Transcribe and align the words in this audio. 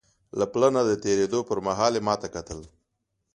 له 0.39 0.45
پله 0.51 0.67
نه 0.75 0.81
د 0.89 0.91
تېرېدو 1.03 1.39
پر 1.49 1.57
مهال 1.67 1.93
یې 1.97 2.01
ما 2.07 2.15
ته 2.21 2.27
کتل. 2.35 2.59